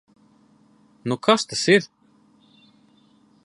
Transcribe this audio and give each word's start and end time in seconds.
Nu 1.07 1.15
kas 1.25 1.43
tas 1.49 1.63
ir? 1.77 1.83